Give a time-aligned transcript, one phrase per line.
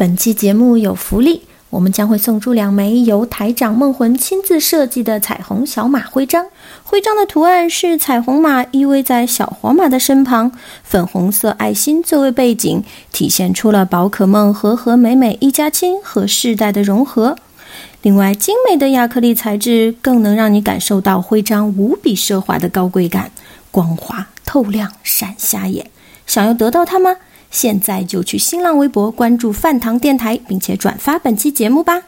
[0.00, 6.46] 本期节目有福利，我们将会送出两枚由台长梦魂亲自设计的彩虹小马徽章。
[6.84, 10.52] 徽章的图案是彩虹马依偎在小黄马的身旁，
[10.82, 12.82] 粉红色爱心作为背景，
[13.12, 17.36] 体现出了宝可梦和和美美一家亲和世代的融合。
[18.00, 23.30] 另外，精美的亚克力材质更能让你感受到徽章无比奢华的高贵感，
[23.70, 25.90] 光滑透亮，闪瞎眼。
[26.26, 27.16] 想要得到它吗？
[27.50, 32.04] 现在就去新浪微博关注饭堂电台，并且转发本期节目吧。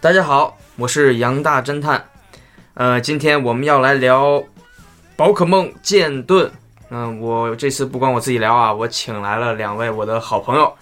[0.00, 2.04] 大家好，我是杨大侦探。
[2.74, 4.44] 呃，今天我们要来聊
[5.16, 6.52] 宝可梦剑盾。
[6.90, 10.72] 嗯，我这次不光我自己聊啊，我请来了两位我的好朋友，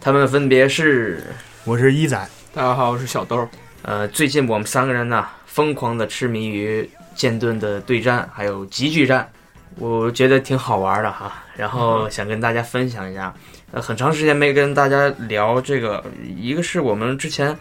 [0.00, 1.22] 他们分别是，
[1.64, 3.46] 我是一仔，大家好，我是小豆。
[3.82, 9.30] 呃，最近我们三个人呢，疯狂的痴迷于剑盾的对战，还有集聚战，
[9.76, 11.44] 我觉得挺好玩的哈。
[11.54, 13.32] 然后想跟大家分享一下，
[13.72, 16.02] 呃，很长时间没跟大家聊这个，
[16.36, 17.56] 一个是我们之前。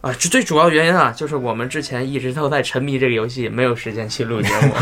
[0.00, 4.72] 啊，这最主要原因啊，就是我们之前一直都在沉迷这个游戏，没有时间去录节目。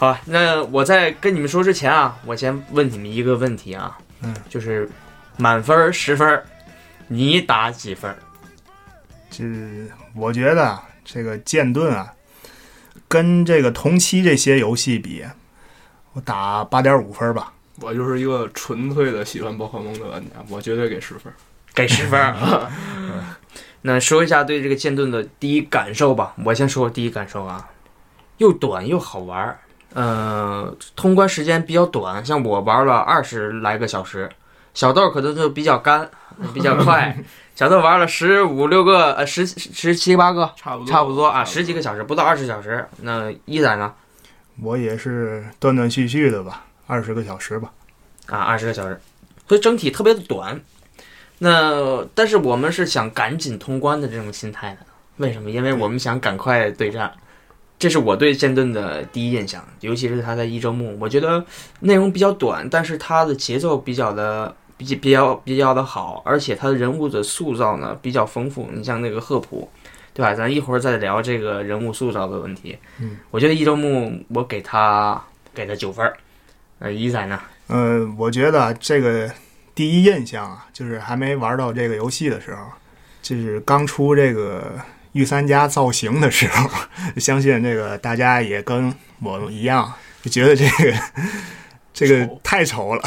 [0.00, 4.88] 好，那我在跟你们说之前啊，我先问你们一个问题啊，嗯，就是
[5.36, 6.42] 满分十分，
[7.08, 8.16] 你打几分？
[9.30, 9.44] 这
[10.14, 12.14] 我觉得这个剑盾啊，
[13.08, 15.22] 跟这个同期这些游戏比，
[16.14, 17.52] 我打八点五分吧。
[17.82, 21.30] 我就是一个纯粹的喜欢宝可梦的玩家，我绝对给十分。
[21.74, 22.70] 给十分啊！
[23.82, 26.34] 那说一下对这个剑盾的第一感受吧。
[26.46, 27.68] 我先说第一感受啊，
[28.38, 29.58] 又短又好玩儿。
[29.92, 34.28] 呃，通关时间比较短，像我玩了二十来个小时，
[34.72, 36.08] 小豆可能就比较干，
[36.54, 37.16] 比较快。
[37.56, 42.86] 小豆玩了十五六个，呃，十十七八个，差不多，差不多啊，十几个小时，不到二十小时。
[43.02, 43.92] 那一仔呢？
[44.62, 47.70] 我也是断断续续的吧，二十个小时吧。
[48.26, 48.98] 啊，二十个小时，
[49.46, 50.58] 所以整体特别的短。
[51.38, 54.78] 那但是我们是想赶紧通关的这种心态的，
[55.16, 55.50] 为什么？
[55.50, 57.12] 因为我们想赶快对战，
[57.80, 61.44] 这是我对剑盾的第一印象，尤其是他在一周目，我觉得
[61.80, 68.68] 内容比较短，但是他的节奏比较的比比较比较的好，而且他的人物的塑造呢比较丰富。
[68.72, 69.68] 你像那个赫普，
[70.14, 70.34] 对吧？
[70.34, 72.78] 咱一会儿再聊这个人物塑造的问题。
[73.00, 75.20] 嗯，我觉得一周目我给他
[75.54, 76.16] 给他九分儿。
[76.78, 77.40] 呃，一仔呢？
[77.68, 79.28] 嗯，我觉得这个。
[79.72, 82.60] 第一印象啊，就是还没玩到这个游戏的时候，
[83.22, 84.72] 就是刚出这个
[85.12, 86.70] 御三家造型的时候，
[87.16, 90.94] 相信这个大家也跟我一样，就觉得这个
[91.92, 93.02] 这个太丑了，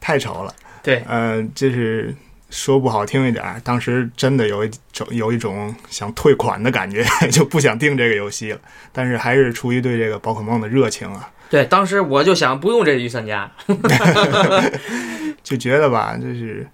[0.00, 0.54] 太丑了。
[0.82, 2.14] 对，呃，就是
[2.50, 8.60] 说不好听一点，当时真的有一种有一种想退款的感觉， 就不想订这个游戏了。
[8.92, 11.28] 但是还是出于对这个宝可梦的热情啊。
[11.50, 13.50] 对，当时我就想不用这御三家。
[15.42, 16.66] 就觉得吧，就是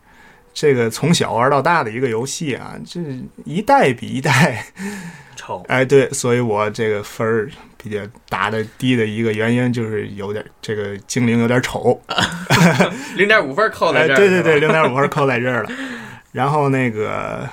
[0.54, 3.00] 这个从小玩到大的一个游戏啊，这
[3.44, 4.64] 一代比一代
[5.34, 5.64] 丑。
[5.68, 7.50] 哎，对，所以我这个分儿
[7.82, 7.98] 比较
[8.28, 12.00] 打的低的一个原因就是有点这个精灵有点丑，
[13.16, 14.16] 零点五分扣在这儿。
[14.16, 15.70] 对对对，零点五分扣在这儿了。
[16.32, 17.48] 然后那个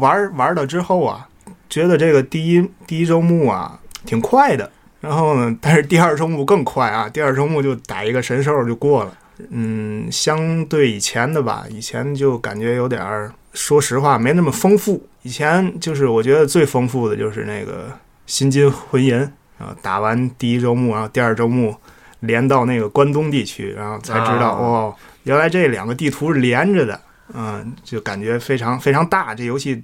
[0.00, 1.28] 玩玩了之后啊，
[1.68, 9.12] 觉得这个第一第一周目啊挺快的，然后呢，但是第二周目更快啊，第二周目就打一个神兽就过了。
[9.50, 15.06] 嗯，相对以前的吧，以前就感觉有点儿，说实话没那么丰富。
[15.22, 17.90] 以前就是我觉得最丰富的就是那个
[18.26, 19.16] 新金魂银，
[19.58, 21.74] 然后打完第一周目，然后第二周目
[22.20, 24.94] 连到那个关东地区，然后才知道哦，
[25.24, 27.00] 原来这两个地图是连着的，
[27.32, 29.82] 嗯，就感觉非常非常大，这游戏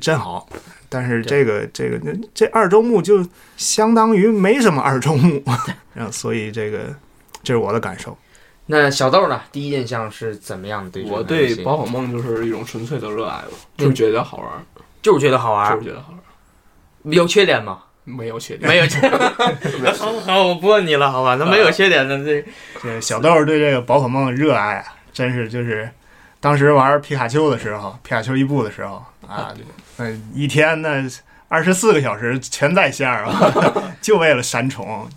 [0.00, 0.48] 真好。
[0.88, 2.00] 但是这个这个
[2.34, 3.24] 这二周目就
[3.56, 5.40] 相当于没什么二周目，
[5.94, 6.92] 然后所以这个
[7.44, 8.16] 这是我的感受。
[8.72, 9.40] 那小豆呢？
[9.50, 11.02] 第一印象是怎么样的？
[11.08, 14.46] 我对宝可梦就是一种纯粹的热爱吧，就觉得好玩，
[15.02, 17.12] 就是觉得好玩，就是觉得好玩。
[17.12, 17.80] 有缺点吗？
[18.04, 19.12] 没有缺点，没有缺点。
[19.94, 21.34] 好好，我不问你了，好吧？
[21.34, 22.44] 那没有缺点的这
[22.80, 25.90] 这小豆对这个宝可梦的热爱啊，真是就是
[26.38, 29.52] 当时玩皮卡丘的时候，皮卡丘一部的时候啊，
[29.96, 31.04] 嗯，一天那
[31.48, 33.52] 二十四个小时全在线啊，
[34.00, 35.08] 就为了闪宠。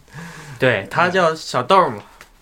[0.57, 1.97] 对他叫小豆嘛。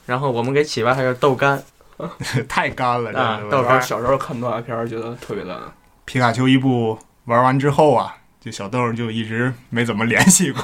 [0.06, 1.62] 然后我们给起外号叫豆干，
[2.50, 3.12] 太干了。
[3.19, 3.81] 啊，豆干。
[3.81, 5.59] 小时候看动画片觉得特别的。
[6.06, 10.62] 皮卡丘一部玩完之后啊，这小豆就一直没怎么联系过。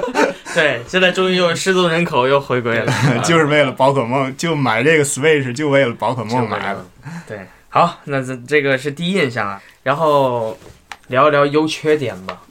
[0.54, 2.92] 对，现在终于又失踪人口又回归了，
[3.24, 6.84] 就是为了宝可梦，就买这个 Switch 就为了宝可梦买了。
[7.26, 10.58] 对，好，那这这个是第一印象啊，然后
[11.06, 12.42] 聊一聊优缺点吧。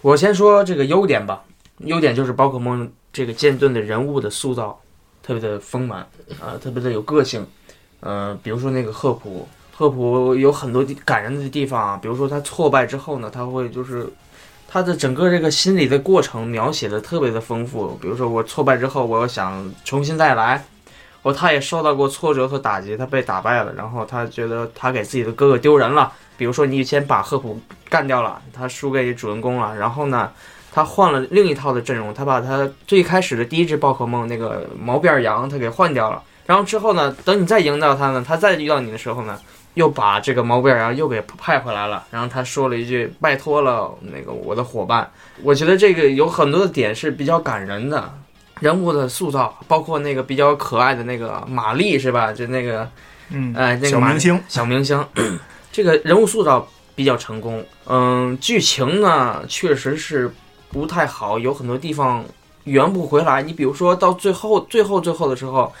[0.00, 1.42] 我先说这个优点吧，
[1.78, 4.78] 优点就是宝可梦这个剑盾的人物的塑造
[5.24, 6.06] 特别的丰满
[6.40, 7.46] 啊、特别的有个性。
[8.00, 14.06] 呃，比如说那个赫普，赫普有很多感人的地方啊，比如说他挫败之后呢，他会就是
[14.68, 17.96] 他的整个这个心理的过程描写的特别的丰富。
[18.02, 20.62] 比如说我挫败之后，我要想重新再来，
[21.22, 26.12] 哦，他也受到过挫折和打击，他被打败了，然后他觉得他给自己的哥哥丢人了。
[26.36, 30.30] 比如说你先把赫普干掉了，他输给主人公了，然后呢，
[30.74, 36.20] 他换了另一套的阵容，他把他最开始的第一只宝可梦那个毛边羊他给换掉了。
[36.46, 39.38] 然后之后呢，等你再赢到他呢，他再遇到你的时候呢，
[39.74, 42.04] 又把这个毛边羊又给派回来了。
[42.10, 45.08] 然后他说了一句：“拜托了，那个我的伙伴。”
[45.44, 48.12] 我觉得这个有很多的点是比较感人的，
[48.58, 52.32] 人物的塑造，包括那个比较可爱的那个玛丽是吧？
[52.32, 52.90] 就那个
[53.30, 55.06] 嗯，哎，那个小明星，小明星，
[55.70, 57.64] 这个人物塑造比较成功。
[57.86, 60.30] 嗯，剧情呢确实是
[60.74, 62.24] 不太好，有很多地方
[62.64, 63.40] 圆不回来。
[63.40, 65.72] 你比如说到最后、最后、最后的时候，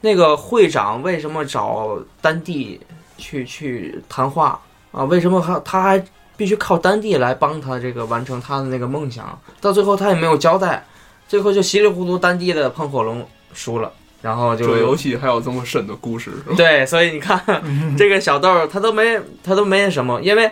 [0.00, 2.80] 那个会长为什么找丹帝
[3.16, 4.60] 去去谈话
[4.90, 5.04] 啊？
[5.04, 6.04] 为什么还他还
[6.36, 9.38] 必须靠丹帝来帮他这个完成他的那个梦想？
[9.60, 10.84] 到最后他也没有交代，
[11.28, 16.54] 最后就稀里糊涂丹帝的喷火龙输了，然后就这游戏还有这么深的故事，是吧？
[16.56, 17.40] 对，所以你看
[17.96, 20.50] 这个小豆儿他都没他都没什么，因为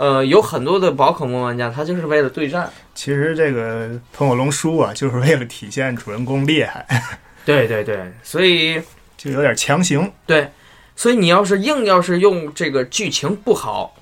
[0.00, 2.72] 呃有很多的宝可梦玩家他就是为了对战。
[2.94, 6.86] 其实这个喷火龙输啊，就是为了体现主人公厉害，
[7.44, 8.80] 对对对，所以
[9.18, 10.10] 就有点强行。
[10.24, 10.48] 对，
[10.96, 13.94] 所以你要是硬要是用这个剧情不好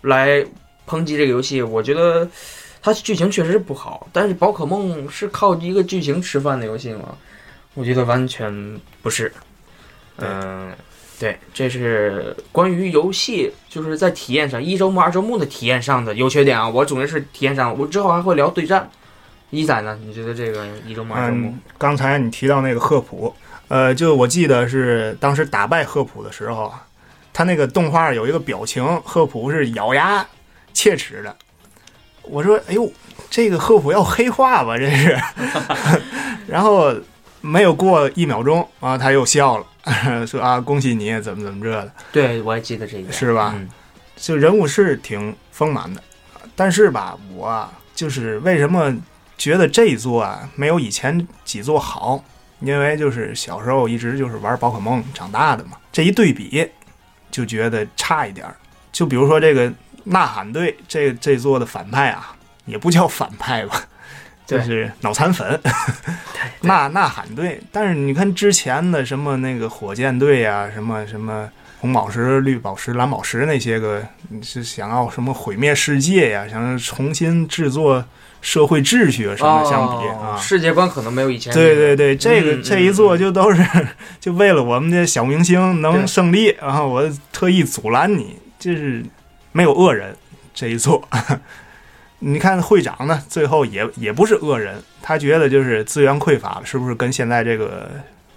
[0.00, 0.44] 来
[0.88, 2.28] 抨击这个游戏，我觉得
[2.82, 7.16] 它剧情确实不好，但是宝可梦是靠一个剧情吃饭的游戏吗？
[7.74, 8.52] 我觉得完全
[9.00, 9.32] 不是。
[10.18, 10.72] 对嗯，
[11.18, 16.68] 对，这是关于游戏，就是在体验上，一周目、二周目的体验上的优缺点啊。
[16.68, 18.86] 我总结是体验上，我之后还会聊对战。
[19.48, 19.98] 一仔呢？
[20.04, 23.34] 你觉得这个一周目、二周目嗯？，刚才你提到那个赫普，
[23.68, 26.86] 呃，就我记得是当时打败赫普的时候啊，
[27.32, 30.26] 他那个动画有一个表情，赫普是咬牙
[30.74, 31.34] 切齿的。
[32.24, 32.92] 我说：“哎呦，
[33.30, 34.76] 这个赫普要黑化吧？
[34.76, 35.18] 这是。
[36.46, 36.94] ”然后
[37.40, 39.66] 没有过一秒钟啊，他又笑了，
[40.26, 43.68] 说：“啊，恭喜你，怎么怎么着的。”对，我还记得这一点，是吧嗯
[44.16, 46.02] 就人物是挺丰满的，
[46.54, 48.94] 但是吧，我啊就是为什么
[49.36, 52.22] 觉得这一座啊没有以前几座好？
[52.60, 56.70] 因为就是小时候一直就是玩宝可梦长大的嘛，这一对比
[57.30, 58.54] 就觉得差一点儿。
[58.92, 59.72] 就比如说这个
[60.04, 62.36] 呐喊队，这这座的反派啊，
[62.66, 63.84] 也不叫反派吧，
[64.58, 65.58] 就是脑残粉，
[66.62, 67.60] 呐呐喊队。
[67.70, 71.48] 但是你看之前的什么那个火箭队呀、什么什么
[71.80, 78.04] 红宝石、绿宝石、蓝宝石那些个，你是想要什么毁灭世界呀，想要重新制作
[78.40, 80.38] 社会秩序啊什么相比、哦啊？
[80.40, 83.64] 世界观可能没有以前对对对，这个、嗯这一座就都是
[84.20, 89.04] 就为了我们这小明星能胜利，然后我特意阻拦你，就是
[89.52, 90.14] 没有恶人
[90.54, 91.06] 这一座。
[92.24, 97.90] 你看会长呢，最后也也不是恶人，他觉得就是资源匮乏了，是不是跟现在这个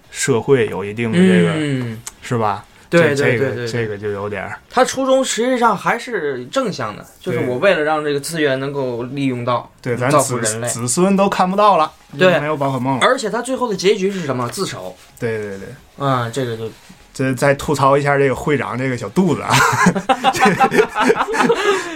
[0.09, 2.65] 社会有一定的这个、嗯，是吧？
[2.87, 10.67] 对这这对对对，个这个就有点儿他初衷实际上还是正向的，就是我为了让这个资源能够利用到，对咱子造福人类。
[10.67, 14.47] 子孙都看不到了，对没有宝可梦了，而且他最后的结局是什么？
[14.49, 14.95] 自首。
[15.19, 15.67] 对对对。
[15.97, 16.69] 嗯，这个就
[17.15, 19.55] 这再吐槽一下这个会长这个小肚子啊，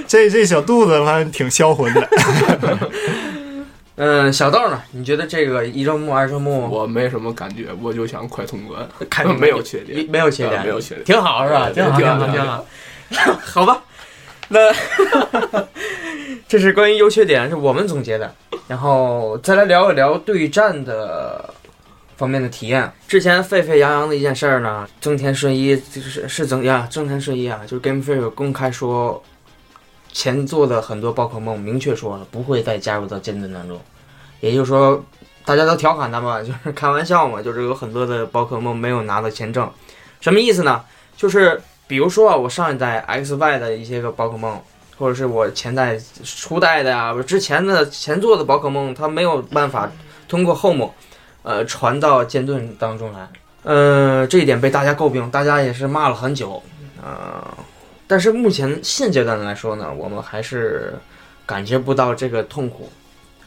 [0.07, 2.09] 这 这小肚子反正挺销魂的。
[4.01, 4.81] 嗯，小豆呢？
[4.91, 11.69] 你觉得这个一周目、二周目我没什么感觉，我就想快通关，看你 没有缺点，没有缺点，呃没有缺点挺好是吧？
[11.69, 12.65] 挺好，挺好，挺好
[13.11, 13.39] 挺好。
[13.43, 13.81] 好吧，
[14.47, 14.73] 那
[16.47, 18.33] 这是关于优缺点，是我们总结的。
[18.69, 21.53] 然后再来聊一聊对战的
[22.19, 22.91] 方面的体验。
[23.07, 29.23] 之前沸沸扬扬的一件事儿呢，增田顺一就是是增呀，增田顺一啊，就是 Game Freak 公开说，
[30.11, 33.81] 前作的很多宝可梦明确说了不会再加入到剑盾当中，
[34.41, 35.03] 也就是说。
[35.45, 39.67] 大家都调侃他嘛， 就是开玩笑嘛，就是有很多的宝可梦没有拿到签证，
[40.21, 40.83] 什么意思呢？
[41.17, 44.61] 就是比如说啊，我上一代 X Y 的一些个宝可梦，
[44.95, 49.91] 或者是我前代初代的呀，我之前的前作的宝可梦，它没有办法
[50.27, 50.93] 通过后母，
[51.43, 53.27] 呃，传到剑盾当中来。
[53.63, 56.61] 呃，这一点被大家诟病，大家也是骂了很久。
[57.01, 57.41] 呃，
[58.07, 60.93] 但是目前现阶段来说呢，我们还是
[61.45, 62.89] 感觉不到这个痛苦。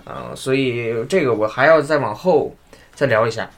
[0.05, 2.55] 呃，所以这个我还要再往后
[2.95, 3.49] 再聊一下。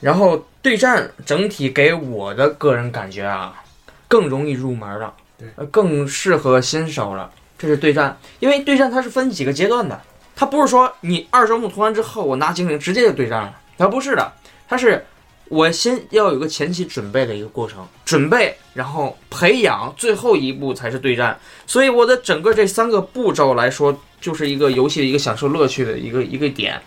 [0.00, 3.62] 然后对战整体给我的个人感觉啊，
[4.08, 7.30] 更容易入门了，对呃，更适合新手了。
[7.58, 10.00] 这是对战，因为对战它是分几个阶段的，
[10.34, 14.30] 它不是说你二周目涂完之后我拿精灵直接就对战了，它不是的，
[14.68, 15.06] 它是
[15.48, 21.40] 我先要有个前期准备的一个过程，准备，然后培养，最后一步才是对战。
[21.66, 26.78] 所以我的整个这三个步骤来说，就是一个游戏的一个享受乐趣的一个一个点。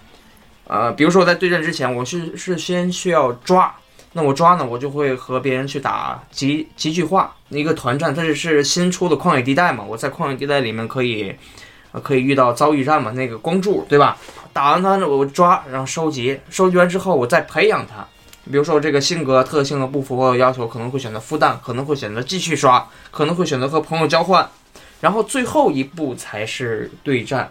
[0.68, 3.76] 呃，比如说我在对战之前，我是是先需要抓，
[4.12, 11.36] 那我抓呢，我就会和别人去打集集聚化一个团战，它是是新出的旷野地带嘛，我在旷野地带里面可以，
[12.04, 14.18] 可以遇到遭遇战嘛，那个光柱对吧？
[14.54, 18.08] 打完它呢，我抓，然后收集，收集完之后我再培养它。
[18.46, 24.48] 比如说这个性格特性的不符合要求，可能会选择孵蛋，可能会选择继续刷，可能会选择和朋友交换，
[25.02, 27.50] 然后最后一步才是对战。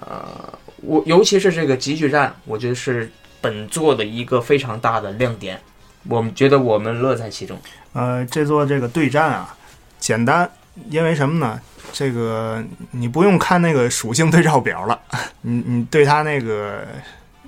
[0.00, 3.10] 呃，我尤其是这个集聚战，我觉得是
[3.40, 5.60] 本作的一个非常大的亮点，
[6.08, 7.58] 我们觉得我们乐在其中。
[7.92, 9.56] 呃，这座这个对战啊，
[9.98, 10.48] 简单，
[10.90, 11.60] 因为什么呢？
[11.92, 15.00] 这个你不用看那个属性对照表了，
[15.40, 16.86] 你你对它那个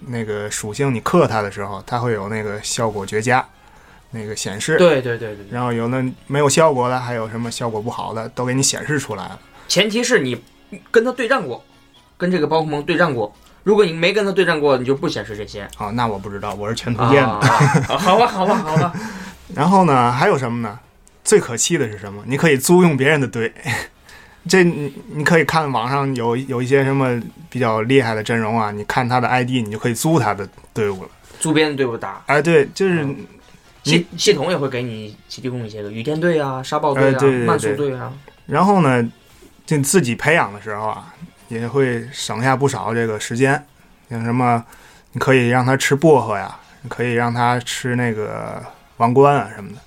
[0.06, 3.46] 那个属性，你克它的时候，它会有那个效果绝佳
[4.12, 4.78] 那个显示。
[4.78, 9.38] 对对对对对，然后有那没有效果的，还有什么效果不好的，都给你显示出来了。
[9.68, 10.42] 前提是你
[10.90, 11.62] 跟它对战过，
[12.16, 13.34] 跟这个宝可梦对战过。
[13.62, 15.68] 如果你没跟它对战过，你就不显示这些。
[15.76, 17.28] 哦，那我不知道，我是全图鉴的。
[17.28, 18.92] 啊，好吧，好吧，好吧。
[19.54, 20.78] 然后呢，还有什么呢？
[21.24, 22.22] 最可气的是什么？
[22.26, 23.52] 你可以租用别人的队，
[24.48, 31.08] 这你你可以看网上有有一些什么比较厉害的阵容啊，你看他的 ID，你就可以租他的队伍了。
[31.38, 33.16] 租别人队伍打，哎，对，就是嗯
[33.82, 38.12] 系系统也会给你提供一些个雨天队啊、沙暴队啊、哎对对对慢速队啊。
[38.46, 39.06] 然后呢，
[39.64, 41.14] 就自己培养的时候啊，
[41.48, 43.64] 也会省下不少这个时间。
[44.10, 44.62] 像什么，
[45.12, 48.62] 你可以让他吃薄荷呀，你可以让他吃那个
[48.98, 49.78] 王冠啊什么的，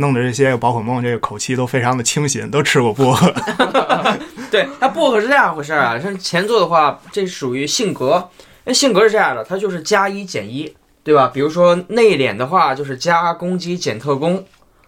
[0.00, 3.32] 弄的这些宝可梦这个口气都非常的清新，都吃过薄荷。
[4.50, 5.98] 对，它薄荷是这样回事儿啊。
[5.98, 8.28] 像前作的话，这属于性格，
[8.64, 11.30] 那性格是这样的，它就是加一减一，对吧？
[11.32, 14.44] 比如说内敛的话，就是加攻击减特攻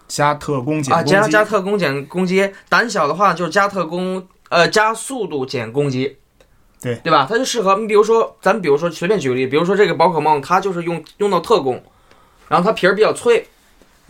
[0.09, 6.17] 加特攻减啊，加攻击，加特攻减攻击；胆小的话就是加特攻，呃，加速度减攻击。
[6.83, 7.25] 对对吧？
[7.29, 11.81] 它就适合你，比如说，咱比如说随便举个例，比如说这个宝可梦，它就是用用到特攻，
[12.49, 13.47] 然后它皮儿比较脆，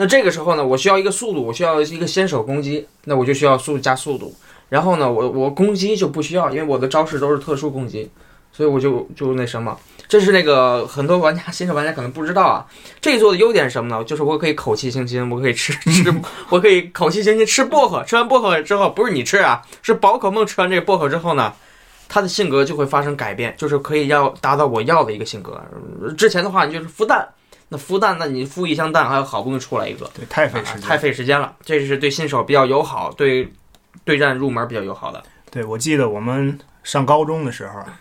[0.02, 4.35] 那这个时候呢，我需要一个速度，我需要一个先手攻击，那我就需要速度加速度。
[4.68, 8.11] 然后呢，我我攻击就不需要，因为我的招式都是特殊攻击，
[8.52, 9.78] 所以我就就那什么，
[10.09, 12.66] 这是那个很多玩家新手玩家可能不知道啊。
[13.00, 14.02] 这一座的优点是什么呢？
[14.02, 16.12] 就是我可以口气清新，我可以吃吃，
[16.50, 21.52] 我可以口气清新吃薄荷，吃完薄荷之后不是你吃啊，是宝可梦吃完这个薄荷之后呢。
[22.09, 25.59] 它的性格就会发生改变，就是可以要达到我要的一个性格。
[26.02, 27.26] 呃之前的话，你就是孵蛋，
[27.73, 30.83] 那孵蛋，那你孵一箱蛋，还有好不容易出来一个，对，太费时间。
[30.83, 31.57] 啊太费时间了。
[31.64, 33.50] 这是对新手比较友好，对
[34.05, 35.23] 对战入门比较友好的。
[35.50, 37.99] 对，我记得我们上高中的时候啊，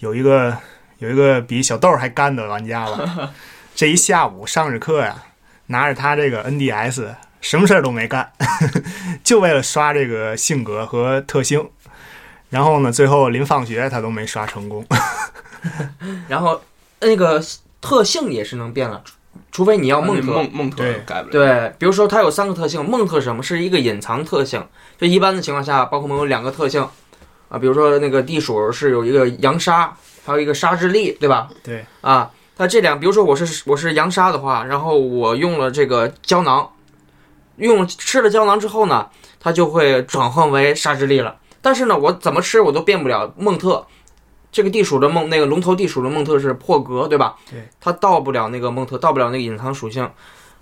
[0.00, 0.56] 有一个
[0.98, 3.32] 有一个比小豆还干的玩家吧，
[3.76, 5.22] 这一下午上着课呀，
[5.66, 8.32] 拿着他这个 NDS，什么事儿都没干，
[9.22, 11.70] 就为了刷这个性格和特性。
[12.50, 14.84] 然后呢，最后临放学他都没刷成功。
[16.28, 16.60] 然后
[17.00, 17.42] 那个
[17.82, 19.12] 特性也是能变了，除
[19.50, 20.32] 除非你要梦特。
[20.32, 21.32] 梦梦特对改不了。
[21.32, 23.42] 对，比如说它有三个特性，梦特是什么？
[23.42, 24.64] 是一个隐藏特性。
[24.98, 26.82] 就一般的情况下，宝可梦有两个特性
[27.50, 31.50] 啊，比如说那个地鼠是有一个扬沙，还有一个沙之力，对吧？
[31.62, 36.70] 对啊，它这两，比如说我是我是扬沙的话，然后我用了这个胶囊，
[37.56, 39.08] 用吃了胶囊之后呢，
[39.38, 41.36] 它就会转换为沙之力了。
[41.60, 43.86] 但是呢，我怎么吃我都变不了梦特。
[44.52, 47.34] 这个地鼠的梦，那个龙头地鼠的梦特是破格，对吧？
[47.50, 50.08] 对，它到不了那个梦特，到不了那个隐藏属性，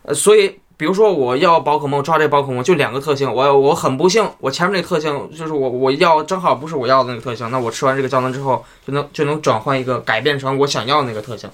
[0.02, 11.50] 呃，所以比如说我要宝可梦抓这宝可梦就两个特性，我我很不幸，我前面那个特性就是我我要正好不是我要的那个特性，那我吃完这个胶囊之后就能就能转换一个改变成我想要的那个特性，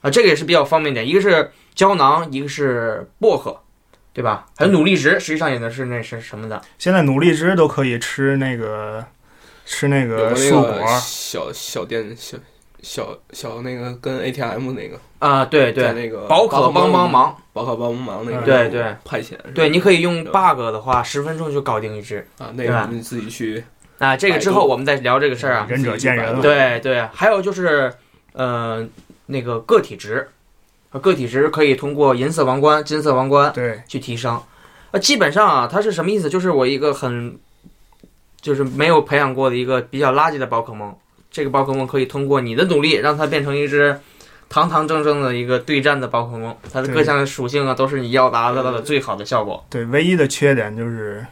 [0.00, 3.56] 啊，这个也是比较方便点，一个是胶囊，一个是薄荷，
[4.12, 4.46] 对吧？
[4.56, 9.06] 还有努力值，实际上也能是那是什么的，现在努力值都可以吃那个
[9.64, 12.36] 吃那个个树果那个，小小店小
[12.82, 22.26] 小小那个跟 ATM 那个啊，对对，那个宝可帮帮，忙，宝可帮帮忙那个对对派遣对，你可以用 bug 的话，十分钟就搞定一只。
[22.38, 23.62] 啊，那个你自己去
[23.98, 25.66] 啊，这个之后我们再聊这个事儿啊。
[25.68, 26.40] 仁者见仁了。
[26.40, 27.92] 对对，还有就是，
[28.32, 28.86] 呃，
[29.26, 30.26] 那个个体值，
[30.92, 34.40] 呃个体值可以通过银色王冠、金色王冠对去提升。
[34.90, 36.30] 啊，基本上啊，它是什么意思？
[36.30, 37.38] 就是我一个很，
[38.40, 40.94] 就是没有培养过的一个比较垃圾的宝可梦，
[41.30, 43.98] 这个宝可梦可以通过你的努力，让它变成一只
[44.48, 49.64] 堂堂正正的一个对战的宝可梦，它的各项属性啊都是你要达到的最好的效果。
[49.70, 51.24] 对，唯一的缺点就是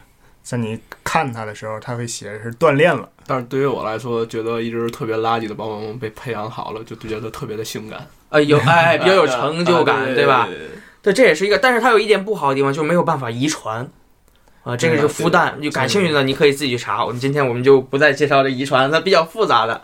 [0.43, 3.09] 在你看它的时候，它会写的是锻炼了。
[3.25, 10.47] 但是对于我来说，觉得一只特别垃圾的宝可梦被培养好了，就觉得特别的性感，呃，有 哎，比较有成就感，啊对吧？？
[11.01, 13.89] 对，这也是一个，但是它有一点不好的地方，就没有办法遗传。
[14.63, 17.03] 啊、这个是孵蛋，就感兴趣的你可以自己去查。
[17.03, 19.81] 我们今天我们就不再介绍这遗传，它比较复杂的。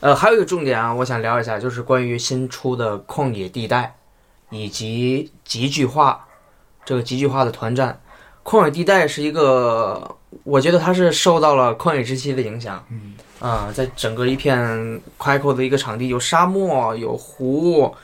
[0.00, 3.94] 呃，还有一个重点啊，我想聊一下，就是关于新出的旷野地带
[4.50, 6.26] 以及集聚化
[6.84, 8.00] 这个集聚化的团战。
[8.42, 12.84] 旷野地带是一个，我觉得它是受到了旷野之息的影响。
[12.90, 17.94] 嗯，啊、在整个一片开阔的一个场地，有沙漠，有湖，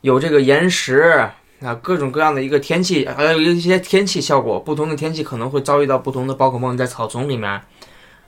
[0.00, 1.28] 有这个岩石
[1.60, 4.60] 啊，各种各样的一个天气，还有一些天气效果。
[4.60, 7.60] 不同的天气可能会遭遇到不同的宝可梦在草丛里面，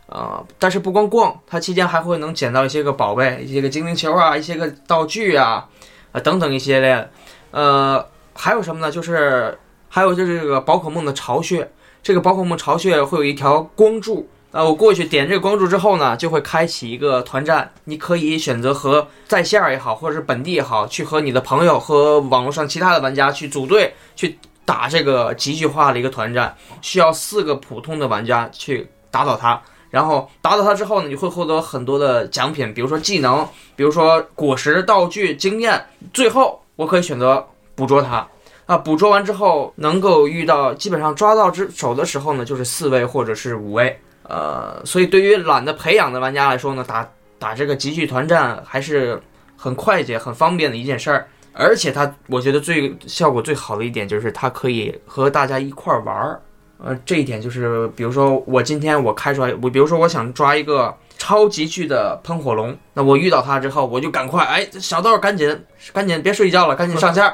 [0.06, 5.68] 呃，但是不光逛，它期间还会能捡到一些个宝贝，一些个精灵球啊，一些个道具啊，
[6.12, 7.11] 啊等等一些的。
[7.50, 8.90] 呃，还有什么呢？
[8.90, 9.58] 就是
[9.88, 11.70] 还有就是这个宝可梦的巢穴，
[12.02, 14.28] 这个宝可梦巢穴会有一条光柱。
[14.50, 17.70] 啊，我过去点这个光柱之后呢，就会开启一个团战。
[17.84, 29.60] 你可以选择和在线儿也好，或者是本地也好，去和你的朋友和网络上其他的玩家去组队去打这个集聚化的一个团战，需要四个普通的玩家去打倒它。
[29.90, 35.84] 然后打倒它之后呢，你会获得很多的奖品，比如说技能，比如说果实、道具、经验。
[36.14, 38.26] 最后我可以选择捕捉它。
[38.64, 43.98] 啊，捕捉完之后能够遇到，基本上抓到之手的时候呢，就是四位或者是五位。
[44.28, 49.20] 呃，所以对于懒得培养的玩家来说呢，打打这个集聚团战还是
[49.56, 51.26] 很快捷、很方便的一件事儿。
[51.54, 56.40] 而且它，我觉得最效果最好的一点就是它可以和大家一块儿玩儿。
[56.80, 67.25] 呃，这一点就是，比如说我今天我开出来，我比如说我想抓一个超级巨的喷火龙，那我遇到它之后，我就赶快，哎，小豆儿赶紧赶紧别睡觉了，赶紧上线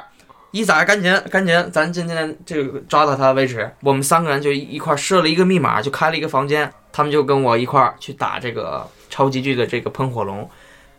[0.55, 0.59] 儿。
[0.59, 3.69] 一仔，赶紧赶紧，咱今天这个抓到他为止。
[3.81, 10.49] 我们三个人就一块设了一个密码，就开了一个房间，他们就跟我一块儿去打这个超级巨的这个喷火龙。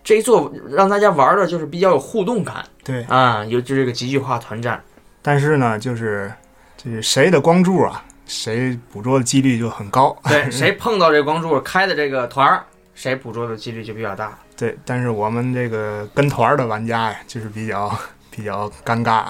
[0.03, 3.01] 这一做让大家玩的就是比较有互动感对。
[3.05, 4.83] 啊，有就这个极具化团战。
[5.21, 6.31] 但是呢，就是
[6.77, 10.15] 就是谁的光柱啊，谁捕捉的几率就很高。
[10.25, 12.63] 对， 谁碰到这光柱开的这个团儿，
[12.93, 14.37] 谁捕捉的几率就比较大。
[14.57, 17.91] 对，但是我们这个跟团儿的玩家呀，就是比较
[18.35, 19.27] 比较尴尬，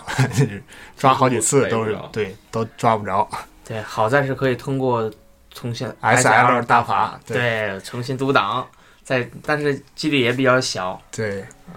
[0.98, 3.30] 抓好几次都是对，都抓不着。
[3.64, 5.12] 对，好在是可以通过
[5.52, 8.66] 重新 SL 大大法对对，重新读档，
[9.04, 11.00] 在但是几率也比较小。
[11.12, 11.76] 对，嗯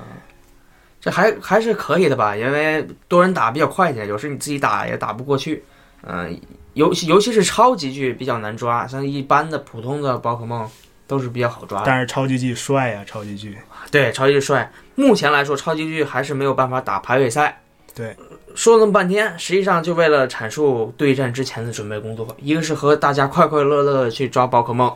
[1.01, 5.65] 这还还是可以的吧，因为多人打比较快一点，有时你自己打也打不过去。
[6.03, 6.41] 嗯、
[6.75, 10.69] 尤其尤其是超级巨比较难抓，像一般的普通的宝可梦
[11.09, 11.85] 都是比较好抓的。
[11.85, 13.59] 但是超级巨帅呀、超级巨。
[13.91, 17.61] 对，超级巨帅，目前来说超级巨还是没有办法打排位赛。
[17.95, 18.17] 对，
[18.55, 24.95] 说了那么半天，实际上就为了阐述对战之前的准备工作，一个是和大家快快乐乐的去抓宝可梦，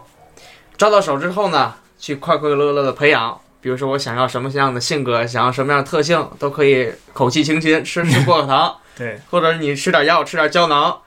[0.76, 3.36] 抓到手之后呢，去快快乐乐的培养。
[3.60, 11.00] 比如说我想要什么样的性格，想要什么样的特性，都可以口气清新，吃吃薄荷糖， 对，或者你吃点药，吃点胶囊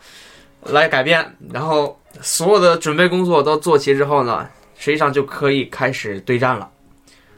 [0.64, 1.36] 来改变。
[1.54, 6.70] 然后所有的准备工作都做齐之后呢，实际上就可以开始对战了。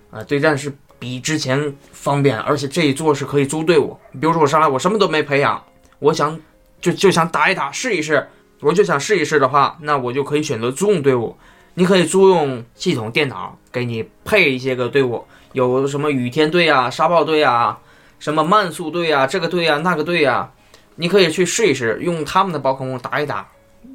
[0.10, 3.98] 啊、对战是比之前方便，而且这一做是可以租队伍。
[4.14, 5.64] 比如说我上来我什么都没培养，
[6.00, 6.40] 我想
[6.80, 8.28] 就就想打一打试一试，
[8.62, 11.38] 我就想试一试的话，那我就可以选择租用队伍。
[11.76, 15.24] 你可以租用系统电脑给你配一些个队伍，
[15.54, 17.78] 有什么雨天队啊、沙暴队啊、
[18.18, 20.52] 什么慢速队啊、这个队啊、那个队啊，
[20.96, 23.48] 你可以去试一试，用他们的宝可梦打一打。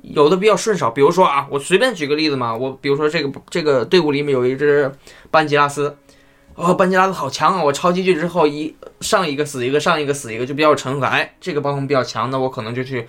[0.02, 4.90] 有的比较顺手，比如说啊，我随便举个例子嘛，我比如说这个这个队伍里面有一只
[5.30, 5.96] 班吉拉斯，
[6.54, 7.62] 哦，班吉拉斯好强啊！
[7.62, 11.10] 我超级巨之后一上一个死一个，上一个死一个，就比较有成就感。
[11.12, 13.06] 哎，这个宝可梦比较强，那我可能就去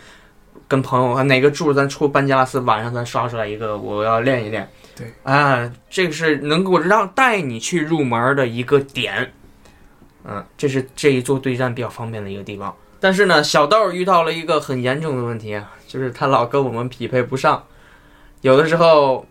[0.67, 4.69] 跟朋友啊哪个柱咱出班吉拉斯，晚上咱刷出来一个，我要练一练。
[4.95, 9.33] 对，啊，这个是能够让带你去入门的一个点。
[10.25, 12.73] 嗯，这是这一座对战比较方便的一个地方。
[13.03, 17.61] 但是呢，小豆遇到了一个很严重的问题啊，就是他老跟我们匹配不上，
[18.39, 19.25] 有的时候，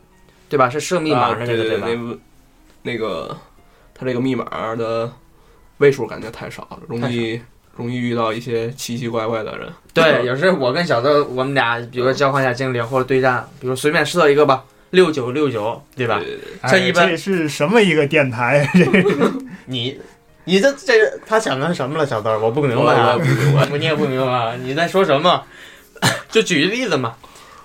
[0.50, 0.68] 对吧？
[0.68, 2.18] 是设密码啊那个、那个
[2.82, 3.34] 那个
[3.94, 5.10] 他这个密码的
[5.78, 7.40] 位数感觉太少了，容易
[7.74, 9.66] 容易遇到一些奇奇怪怪的人。
[9.94, 16.20] 对，有时候我跟小豆，我们俩比如说交换一下精灵或者对战，比如随便设一个吧，六九六九，对吧？
[16.68, 18.70] 这一般这是什么一个电台？
[19.64, 19.98] 你
[20.44, 22.38] 你这这个他想的是什么了，小豆？
[22.38, 25.42] 我不明白我啊我我你也不明白啊，你在说什么？
[26.28, 27.14] 就举个例子嘛，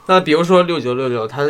[0.06, 1.42] 那比如说六九六九，他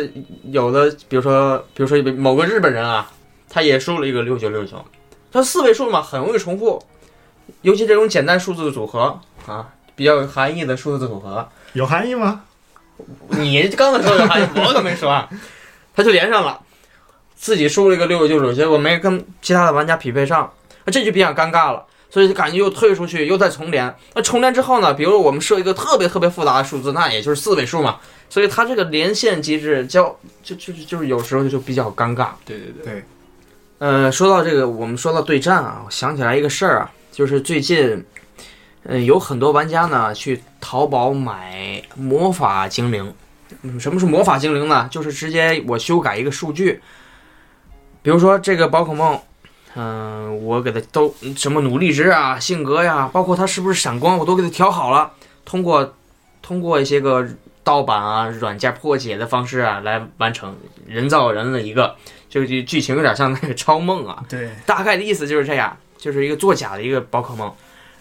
[0.44, 3.10] 有的比如说比如说某个日本人啊，
[3.50, 4.82] 他也输了一个六九六九。
[5.30, 6.82] 他四位数嘛，很容易重复，
[7.60, 12.42] 尤其这种简单数字的组合啊，比较有含义的数字组合，有含义吗？
[13.28, 15.28] 你刚才说有含义， 我可没说啊。
[15.94, 16.58] 他就连上了，
[17.34, 20.50] 自己输了一个六九九九，结果没跟其他的玩家匹配上，
[20.90, 21.84] 这就比较尴尬了。
[22.10, 23.94] 所以就感觉又退出去，又再重连。
[24.14, 24.94] 那重连之后呢？
[24.94, 27.98] 比如我们设一个特别特别复杂的数字，那也就是四位数嘛。
[28.30, 32.28] 所以它这个连线机制交就就就是有时候就比较尴尬。
[32.46, 33.04] 对对对，对，
[33.76, 38.02] 呃，说到这个，我们说到对战啊，我想起来一个事儿啊，就是最近，
[38.84, 43.12] 嗯、有很多玩家呢去淘宝买魔法精灵。
[43.60, 44.88] 嗯，什么是魔法精灵呢？
[44.90, 46.80] 就是直接我修改一个数据，
[48.00, 49.20] 比如说这个宝可梦，
[49.80, 55.12] 嗯、我给他都什么努力值啊、性格呀，包括他是不是闪光，我都给他调好了。
[55.44, 55.94] 通过
[56.42, 57.24] 通过一些个
[57.62, 61.94] 盗版啊、软件破解的方式啊来完成人造人的一个，
[62.28, 64.24] 这个剧剧情有点像那个超梦啊。
[64.28, 67.52] 对，大概的意思就是这样，就是一个作假的一个宝可梦。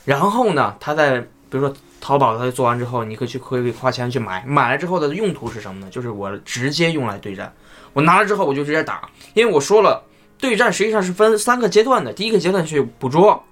[0.03, 5.87] 然后呢，他在比如说淘宝，他做完之后，你可以去可以花钱去买，买了之后的用途是什么呢？
[5.91, 7.53] 就是我直接用来对战。
[7.93, 10.01] 我拿了之后我就直接打，因为我说了，
[10.39, 13.43] 对战实际上是分三个阶段的，第一个阶段去捕捉，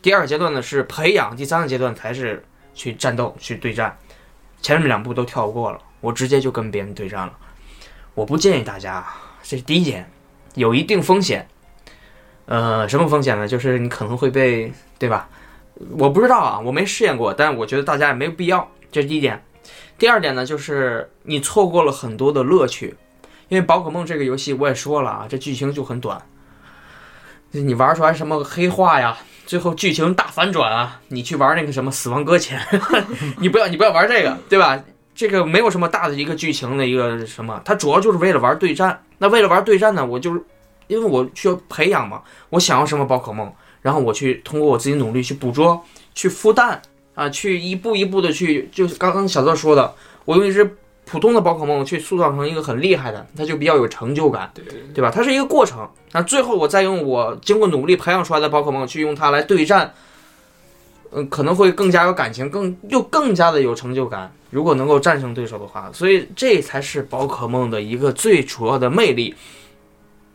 [0.00, 2.42] 第二个阶段呢是培养，第三个阶段才是
[2.74, 3.96] 去战斗去对战。
[4.62, 7.32] 前面两步都跳过了，我直接就跟别人对战了。
[8.14, 9.06] 我不建议大家，
[9.42, 10.10] 这是第一点，
[10.54, 11.46] 有一定风险。
[12.46, 13.46] 呃，什么风险呢？
[13.46, 15.28] 就是你可能会被，对吧？
[15.96, 19.42] 我不知道啊，我没试验过，但我觉得大家也没有必要，这是第一点。
[19.96, 22.94] 第二点呢，就是你错过了很多的乐趣，
[23.50, 26.20] 因为宝可梦这个游戏我也说了啊，这剧情就很短，
[27.50, 32.58] 你玩出来什么黑化呀，最后剧情大反转啊，你去玩那个什么死亡搁浅，
[33.38, 34.82] 你不要你不要玩这个，对吧？
[35.12, 39.02] 这个没有什么大的一个剧情的一个什么，它主要就是为了玩对战。
[39.18, 40.40] 那为了玩对战呢，我就是
[40.86, 45.84] 因为我需要培养嘛，我想要什么宝可梦，然后我去通过我自己努力去捕捉、
[46.14, 46.80] 去孵蛋
[47.14, 49.92] 啊，去一步一步的去，就是刚刚小泽说的，
[50.24, 50.64] 我用一只
[51.10, 54.48] 普通的宝可梦去塑造成一个很厉害的，它就比较有成就感，
[54.94, 55.10] 对吧？
[55.12, 55.88] 它是一个过程。
[56.12, 59.92] 那最后我再用我经过努力培养出来的宝可梦去用它来对战，
[61.10, 64.32] 嗯，可能会更加有感情，更又更加的有成就感。
[64.50, 69.34] 如果能够战胜对手的话，所以这才是宝可梦的一个最主要的魅力，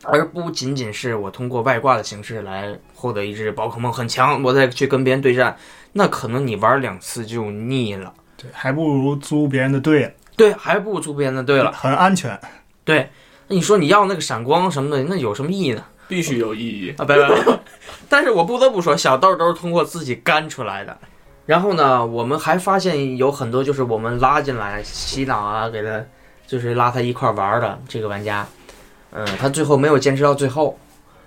[0.03, 5.55] 而不仅仅是我通过外挂的形式来获得一只宝可梦很强，我再去跟别人对战，
[5.93, 8.13] 那可能你玩两次就腻了。
[8.35, 11.71] 对，还不如租别人的队，对，还不如租别人的对了。
[11.71, 12.39] 很安全。
[12.83, 13.09] 对，
[13.47, 15.83] 那你说你要那个闪光什么的，那有什么意义呢？
[16.07, 16.93] 必须有意义。
[16.97, 17.59] 啊，别别别！
[18.07, 20.95] 但是我不得不说，小豆都是通过自己干出来的。
[21.45, 26.03] 然后呢，我们还发现有很多就是我们拉进来洗脑啊，给他
[26.45, 28.45] 就是拉他一块玩的这个玩家，
[29.11, 30.77] 嗯，他最后没有坚持到最后，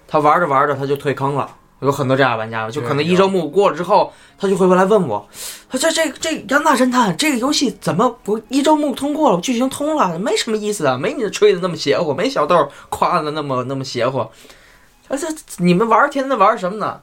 [0.06, 1.48] 他玩着玩着他就退坑了。
[1.80, 5.28] 有很多这样的玩家，就可能一周目过了之后，他就会回来问我，
[5.68, 14.18] 他这这这杨大侦探这个游戏怎么不一周目通过了，剧情通了，没什么意思啊，没你吹的那么邪乎，没小豆夸的那么那么邪乎。
[14.18, 15.26] 啊，这
[15.58, 17.00] 你们玩儿天天玩什么呢？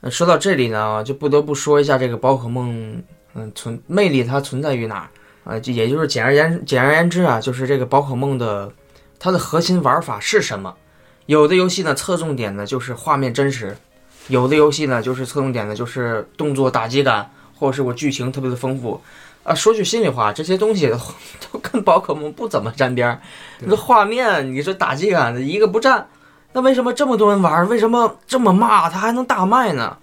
[0.00, 3.02] 呃说到这里呢，就不得不说一下这个宝可梦，
[3.34, 5.08] 嗯，存魅力它存在于哪儿
[5.52, 5.60] 啊？
[5.60, 8.72] 就也就是简而言简而言之啊，就是这个宝可梦的
[9.18, 10.74] 它的核心玩法是什么？
[11.28, 13.76] 有的游戏呢侧重点呢就是画面真实，
[14.28, 18.98] 有的游戏呢就是侧重点呢就是动作打击感，或者是我剧情特别的丰富。
[19.42, 20.96] 啊，说句心里话，这些东西都
[21.52, 23.20] 都跟宝可梦不怎么沾边儿。
[23.58, 26.08] 你说画面，你说打击感，一个不占。
[26.54, 27.68] 那为什么这么多人玩？
[27.68, 28.88] 为什么这么骂？
[28.88, 29.98] 它还能大卖呢？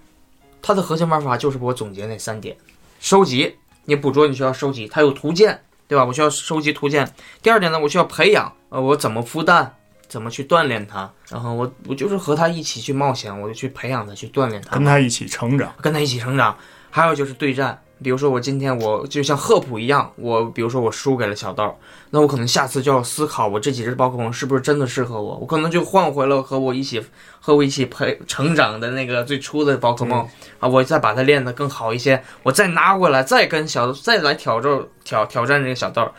[0.62, 2.56] 它的核心玩法就是我总结那三点：
[3.00, 6.04] 收集，你捕捉你需要收集，它有图鉴，对吧？
[6.04, 7.12] 我需要收集图鉴。
[7.42, 9.75] 第二点呢，我需要培养，呃，我怎么孵蛋，
[10.08, 15.72] 怎么去锻炼它，然后我我就是和他一起去冒险，我就去培养他，去锻炼他，跟他一起成长。
[15.80, 16.56] 跟他一起成长。
[16.88, 25.36] 还有就是对战，比如说我今天我就像赫普一样，我比如说我输给了小豆，那我可能下次就要思考，我这几只宝可梦是不是真的适合我？
[25.36, 27.04] 我可能就换回了和我一起
[27.38, 30.26] 和我一起培成长的那个最初的宝可梦
[30.58, 36.10] 啊，我再把它练得更好一些，我再拿回来，再跟小再来挑战挑挑战这个小豆。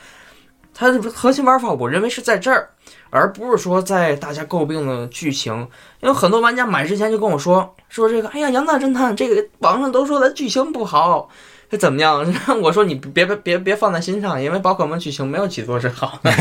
[0.79, 2.69] 它的核心玩法，我认为是在这儿，
[3.09, 5.67] 而不是说在大家诟病的剧情。
[6.01, 11.27] 因为很多玩家买之前就跟我说说这个，哎呀，杨大侦探这个网上都说的剧情不好，
[11.67, 12.23] 这怎么样？
[12.61, 16.31] 我说你别别别别放在心上，因为宝可梦剧情没有几座是好的。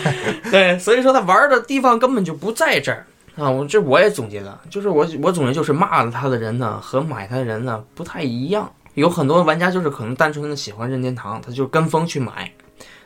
[0.52, 3.06] 对，所以说他玩的地方根本就不在这儿
[3.36, 3.50] 啊。
[3.50, 8.70] 我这我也总结了，就是我我总结就是骂了他的人呢和买他的人呢不太一样。
[8.92, 12.52] 有很多玩家就是可能单纯的喜欢任天堂，他就跟风去买。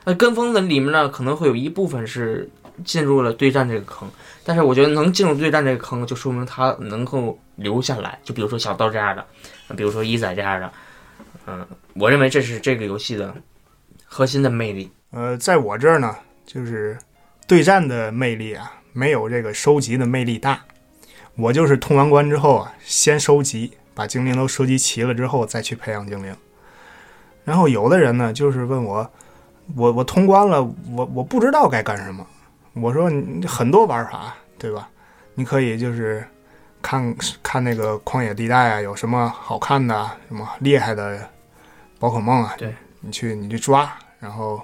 [0.03, 2.49] 那跟风的里面呢，可能会有一部分是
[2.83, 4.09] 进入了对战这个坑。
[4.43, 8.17] 但是我觉得能进入对战这个坑，就说明他能够留下来。
[8.23, 9.25] 就比如说小豆这样的，
[9.75, 10.73] 比如说一仔这样的，
[11.45, 13.33] 嗯，我认为这是这个游戏的
[14.05, 14.91] 核心的魅力。
[15.11, 16.97] 呃，在我这儿呢，就是
[17.47, 20.59] 对战的魅力啊，没有这个收集的魅力大。
[21.35, 26.35] 我就是通完关之后啊，先收集，把精灵都收集齐了之后，再去培养精灵。
[27.45, 29.11] 然后有的人呢，就是问我，
[29.75, 32.25] 我我通关了，我我不知道该干什么。
[32.73, 34.89] 我说你很多玩法，对吧？
[35.35, 36.25] 你可以就是
[36.81, 41.29] 看看那个旷野地带啊，有什么好看的、什么厉害的
[41.99, 42.55] 宝可梦啊？
[42.57, 44.61] 对，你去你去抓，然后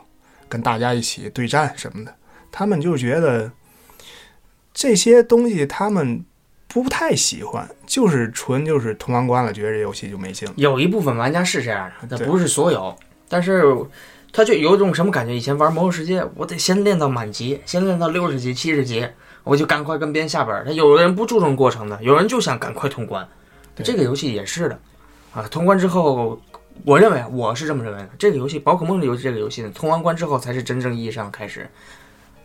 [0.49, 2.13] 跟大家一起对战什么的。
[2.51, 3.51] 他们就觉得
[4.73, 6.23] 这些东西他们
[6.67, 10.53] 不太喜欢，就是纯就是通完关了，觉得这游戏就没劲了。
[10.57, 12.95] 有一部分玩家是这样的，但不是所有。
[13.29, 13.75] 但是
[14.31, 15.35] 他就有一种什么感觉？
[15.35, 19.07] 以前玩《魔兽世界》，我得先练到满级，先练到六十级、七十级，
[19.43, 20.63] 我就赶快跟别人下本儿。
[20.65, 23.27] 他有的人不注重过程的，有人就想赶快通关。
[23.83, 24.79] 这个游戏也是的，
[25.33, 26.39] 啊，通关之后，
[26.83, 28.09] 我认为我是这么认为的。
[28.17, 31.69] 这个游戏《宝可梦》的游戏，这个游戏呢，通完关之后才是真正意义上开始。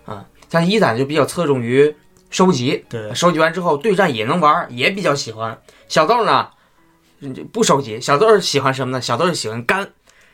[0.04, 1.94] 啊，像一仔就比较侧重于
[2.28, 5.58] 收集，对收集完之后对战也能玩，也比较喜欢。
[5.88, 6.48] 小豆呢，
[7.20, 9.00] 嗯不收集，小豆喜欢什么呢？
[9.00, 9.88] 小豆喜欢干，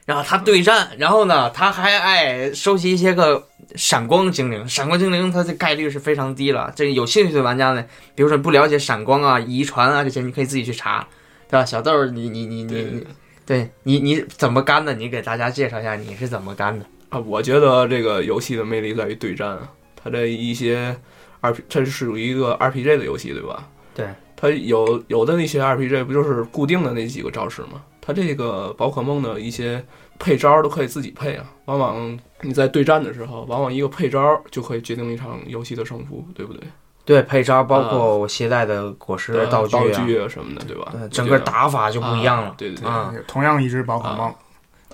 [0.09, 4.67] 然后他对战，然后呢，他还爱收集一些个闪光精灵。
[4.67, 6.73] 闪光精灵它的概率是非常低了。
[6.75, 11.07] 这有兴趣的玩家呢，比如说不了解闪光啊、遗传啊这些，你可以自己去查，
[11.51, 11.63] 对吧？
[11.63, 13.07] 小豆儿，你你你你你，
[13.45, 14.95] 对你你怎么干的？
[14.95, 16.87] 你给大家介绍一下你是怎么干的？
[17.11, 20.97] 啊，我觉得这个游戏的魅力在于对战啊，它这一些
[21.43, 23.69] 二 P，它是属于一个 R P G 的游戏，对吧？
[23.95, 27.83] 对，它有有的那些 R P G 不就是固定的那几个招式吗？
[28.09, 29.85] 它这个宝可梦的一些
[30.19, 36.63] 配招都可以自己配啊，往往你在对战的时候，往往一个配招就可以决定一场游戏的胜负，对不对？
[37.05, 41.07] 对，配招包括我携带的果实、对道具道啊，具啊什么的，对吧对？
[41.11, 42.49] 整个打法就不一样了。
[42.49, 44.35] 啊对对对，啊同样一只宝可梦，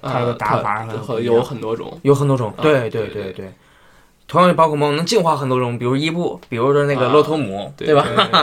[0.03, 0.85] 它的啊打法
[1.23, 3.53] 有很多种，有很多种，啊对对对对对。
[4.27, 8.03] 同样的宝可梦能进化很多种，比如伊布，比如说那个啊洛托姆，对吧？
[8.03, 8.35] 对对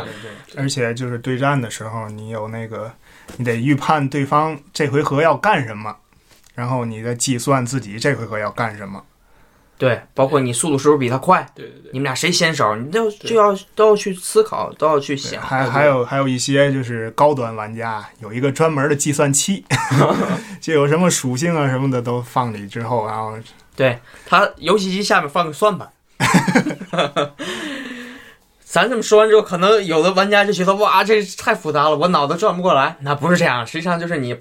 [0.54, 2.90] 对而且就是对战的时候，你有那个，
[3.38, 5.96] 你得预判对方这回合要干什么，
[6.56, 9.04] 然后你再计算自己这回合要干什么。
[9.78, 15.42] 对，包括你速度是不是比他快，对对对你们俩谁先手，你都就要都要去思考，都要去想。
[15.42, 19.66] 还还有还有一些就是高端玩家有一个专门的计算器，
[20.62, 23.36] 就有什么属性啊什么的都放里之后，然后
[23.76, 25.92] 对他游戏机下面放个算盘。
[28.72, 32.96] 咱这么说完之后，可能有的玩家就觉得哇，这太复杂了，我脑子转不过来。
[33.02, 34.34] 那不是这样，实际上就是你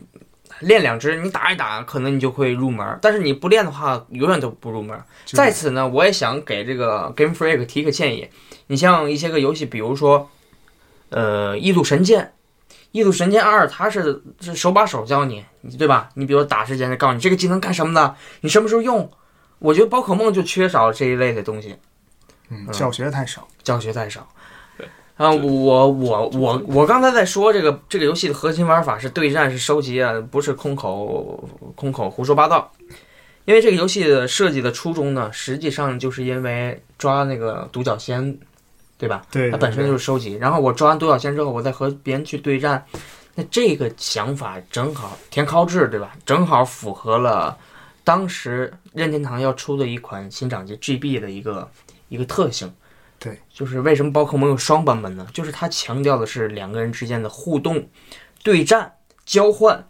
[0.60, 2.96] 练两只，你打一打，可能你就会入门。
[3.02, 4.96] 但是你不练的话，永远都不入门。
[5.26, 8.28] 在此呢，我也想给这个 Game Freak 提个建议。
[8.68, 10.30] 你像一些个游戏，比如说，
[11.08, 12.20] 呃，《异度神剑》，
[12.92, 15.44] 《异度神剑二》，它是是手把手教你，
[15.76, 16.08] 对吧？
[16.14, 19.10] 你比如打之前，告诉你这个技能干什么的，你什么时候用。
[19.58, 21.74] 我觉得宝可梦就缺少这一类的东西，
[22.50, 23.46] 嗯教学太少。
[23.62, 24.28] 教学太少。
[24.76, 24.86] 对
[25.16, 32.70] 啊，我我我我刚才在说这个这个游戏的核心玩法是对战，是收集啊，不是空口空口胡说八道。
[33.46, 38.38] 因为这个游戏的设计的初衷呢，实际上就是因为抓那个独角仙，
[38.96, 39.22] 对吧？
[39.30, 40.34] 对，它本身就是收集。
[40.34, 42.84] 然后我抓完独角仙之后，我再和别人去对战，
[43.34, 46.12] 那这个想法正好田尻智对吧？
[46.24, 47.56] 正好符合了
[48.04, 51.68] 当时任天堂要出的一款新掌机 GB 的一个
[52.10, 52.70] 一个特性。
[53.18, 55.26] 对，就是为什么宝可梦有双版本呢？
[55.34, 57.86] 就是它强调的是两个人之间的互动、
[58.42, 58.94] 对战、
[59.26, 59.86] 交换。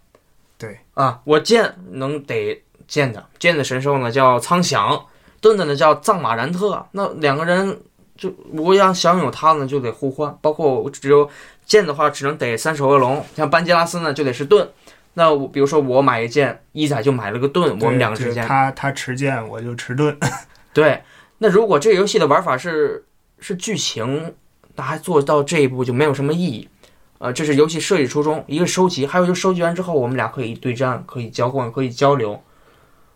[0.59, 5.07] 对啊，我剑能得剑的，剑的神兽呢叫苍响，
[5.41, 6.85] 盾的呢叫藏马然特。
[6.91, 7.81] 那两个人
[8.17, 10.37] 就我要想有它呢，就得互换。
[10.43, 11.31] 包括我只有
[11.65, 13.25] 剑的话，只能得三手恶龙。
[13.37, 14.69] 像班吉拉斯呢，就得是盾。
[15.15, 20.19] 那我比如说我买一剑，一仔就买了个盾，我们两个之间他他持剑，我就持盾。
[20.75, 21.01] 对。
[21.43, 23.03] 那如果这个游戏的玩法是
[23.39, 24.35] 是剧情，
[24.77, 26.69] 那还做到这一步就没有什么意义。
[27.17, 32.39] 呃，这是游戏设计初衷，一个收集，还有就收集完之后，我们俩可以对战，可以交换，可以交流。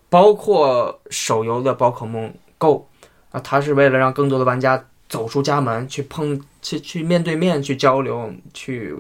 [0.09, 2.87] 包括手游的宝可梦 Go
[3.31, 8.95] 啊，它是为了让更多的玩家走出家门，去碰，去去面对面去交流，去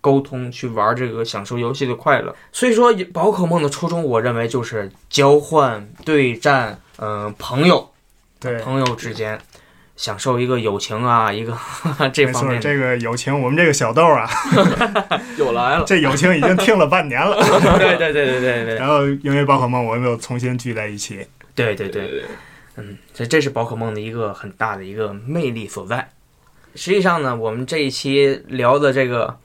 [0.00, 2.34] 沟通，去玩这个享受游戏的快乐。
[2.50, 7.88] 所以说，宝可梦的初衷，我认为就是交换、对战，嗯、朋友
[8.40, 9.38] 对，朋友之间
[9.96, 11.56] 享受一个友情啊，一个
[12.12, 12.60] 这方面。
[12.60, 14.28] 这个友情，我们这个小豆啊
[15.36, 15.84] 又来了。
[15.86, 17.36] 这友情已经听了半年了。
[17.78, 21.26] 对对对对对对然后因为宝可梦，我们又重新聚在一起。
[21.54, 22.08] 对对对。
[22.08, 22.24] 对对，
[22.76, 26.08] 嗯，这这是宝可梦的一个很大的一个魅力所在。
[26.74, 29.36] 实际上呢，我们这一期聊的这个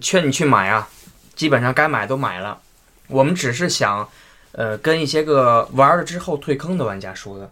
[0.00, 0.86] 劝你去买啊，
[1.34, 2.58] 基本上该买都买了。
[3.06, 4.06] 我们只是想，
[4.52, 7.50] 呃，跟一些个玩了之后退坑的玩家说的，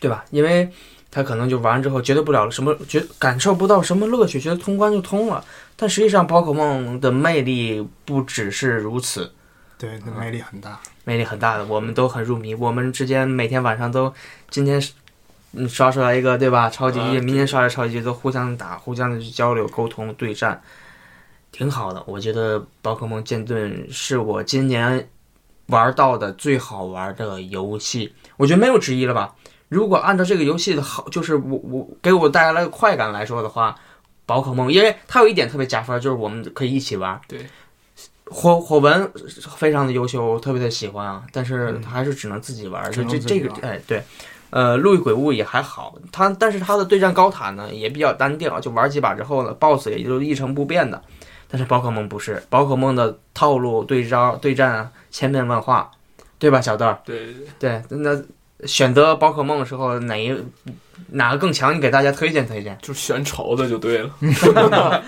[0.00, 0.24] 对吧？
[0.30, 0.70] 因为
[1.10, 5.44] 他可能就玩完之后觉得不了什么，觉感受不到什么乐趣，觉得通关就通了。
[5.76, 9.32] 但实际上，宝可梦的魅力不只是如此。
[9.76, 12.54] 对，那魅力很大，魅力很大的，我们都很入迷。
[12.54, 14.12] 我们之间每天晚上都，
[14.48, 14.80] 今天
[15.52, 16.70] 嗯刷出来一个对吧？
[16.70, 20.62] 超级局，啊对明天刷来超级局，都互相打，互相的去交流、沟通、对战，
[21.50, 22.02] 挺好的。
[22.06, 25.08] 我觉得宝可梦剑盾是我今年
[25.66, 29.34] 玩到的最好玩的游戏，我觉得没有之一了吧。
[29.68, 33.74] 如果按照这个游戏的好，就是我我给我带来的快感来说的话，
[34.26, 37.20] 宝可梦，因为它有一点特别加分，就是我们可以一起玩。
[37.26, 37.46] 对，
[38.26, 39.10] 火火纹
[39.56, 42.90] 非常的优秀，我特别的喜欢啊，但是嗯还是只能自己玩。
[42.90, 44.02] 只就这这个哎对，
[44.50, 51.02] 呃，路易鬼屋也还好，它但是它的对战高塔呢也比较单调，就玩几把之后呢，BOSS 也就一成不变的。
[51.48, 55.90] 但是宝可梦不是，宝可梦的套路、对招、对战啊，千变万化，
[56.38, 58.20] 对吧，小豆对对，对，那
[58.64, 60.34] 选择宝可梦的时候，哪一
[61.10, 61.74] 哪个更强？
[61.74, 62.78] 你给大家推荐推荐。
[62.82, 64.10] 就选丑的就对了，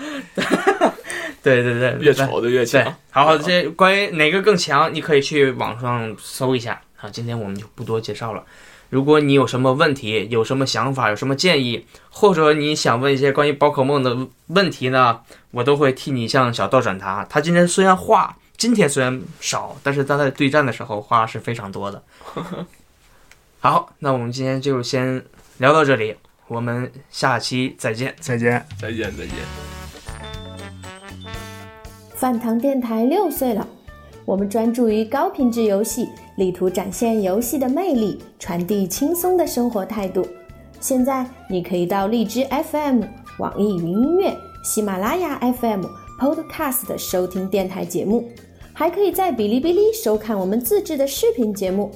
[1.41, 7.09] 对对 对，越对丑的越对强。，好，这关于哪个更强，你可以去网上搜一下啊。
[7.09, 8.43] 今天我们就不多介绍了。
[8.89, 14.15] 如果你有什么问题，有什么想法，有什么建议，或者你想问一些关于宝可梦的
[14.47, 15.19] 问题呢，
[15.51, 17.25] 我都会替你向小道转达。
[17.29, 22.01] 他今天虽然话今天虽然少，但是他在对战的时候话是非常多的。
[23.69, 25.21] 好，那我们今天就先
[25.57, 26.15] 聊到这里，
[26.47, 28.15] 我们下期再见。
[28.21, 28.65] 再见。
[28.79, 29.33] 再见再见。
[32.15, 33.67] 饭堂电台六岁了，
[34.23, 40.25] 我们专注于高品质游戏，力图展现游戏的魅力，传递轻松的生活态度。
[40.79, 43.01] 现在你可以到荔枝 FM、
[43.39, 45.83] 网易云音乐、喜马拉雅 FM、
[46.17, 48.31] Podcast 收听电台节目，
[48.71, 51.91] 还可以在哔哩哔哩收看我们自制的视频节目。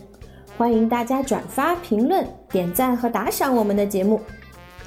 [0.61, 4.21] 欢迎大家转发、评论、点赞和打赏我们的节目。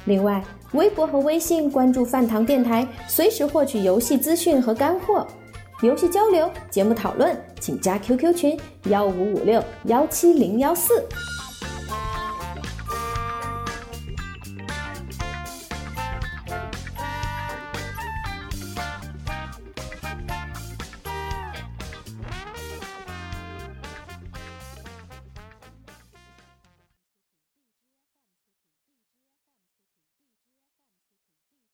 [0.05, 5.27] 另外，微博和微信关注饭堂电台，随时获取游戏资讯和干货。
[5.81, 11.03] 游戏交流、节目讨论，请加 QQ 群幺五五六幺七零幺四。